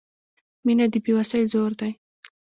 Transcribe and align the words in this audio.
•مینه 0.65 0.85
د 0.93 0.95
بې 1.03 1.11
وسۍ 1.17 1.43
زور 1.51 1.71
دی. 1.79 1.91